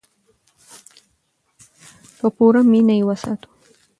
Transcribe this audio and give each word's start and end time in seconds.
په 2.17 2.27
پوره 2.35 2.61
مینه 2.71 2.93
یې 2.97 3.03
وساتو. 3.09 3.49